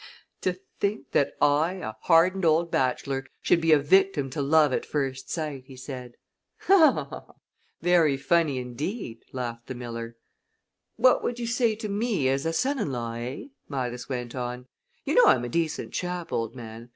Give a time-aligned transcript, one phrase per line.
[0.41, 4.83] "To think that I, a hardened old bachelor, should be a victim to love at
[4.83, 6.17] first sight!" he said.
[7.81, 10.17] "Very funny indeed," laughed the miller.
[10.95, 14.65] "What would you say to me as a son in law, eh?" Midas went on.
[15.05, 16.89] "You know I'm a decent chap, old man.